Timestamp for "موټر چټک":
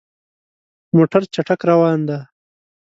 0.95-1.61